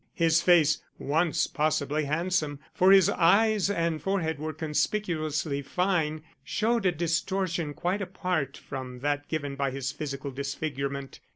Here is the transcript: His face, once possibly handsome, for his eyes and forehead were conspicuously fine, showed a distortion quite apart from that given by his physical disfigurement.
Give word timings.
His 0.15 0.41
face, 0.41 0.81
once 0.97 1.45
possibly 1.45 2.05
handsome, 2.05 2.59
for 2.73 2.91
his 2.91 3.07
eyes 3.07 3.69
and 3.69 4.01
forehead 4.01 4.39
were 4.39 4.51
conspicuously 4.51 5.61
fine, 5.61 6.23
showed 6.43 6.87
a 6.87 6.91
distortion 6.91 7.75
quite 7.75 8.01
apart 8.01 8.57
from 8.57 9.01
that 9.01 9.27
given 9.27 9.55
by 9.55 9.69
his 9.69 9.91
physical 9.91 10.31
disfigurement. 10.31 11.19